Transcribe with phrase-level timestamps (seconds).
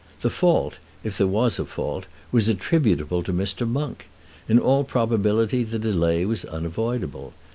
[0.21, 3.67] The fault, if there was a fault, was attributable to Mr.
[3.67, 4.07] Monk.
[4.49, 7.33] In all probability the delay was unavoidable.